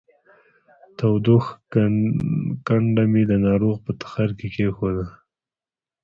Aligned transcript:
تودوښ 0.97 1.45
کنډه 2.67 3.03
مې 3.11 3.23
د 3.31 3.33
ناروغ 3.45 3.75
په 3.85 3.91
تخرګ 4.01 4.35
کې 4.39 4.47
کېښوده 4.55 5.05